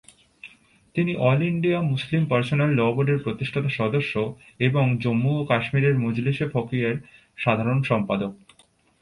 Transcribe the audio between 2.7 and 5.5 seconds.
ল বোর্ড"-এর প্রতিষ্ঠাতা সদস্য এবং জম্মু ও